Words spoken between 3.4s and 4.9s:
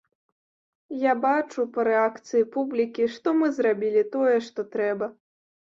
мы зрабілі тое, што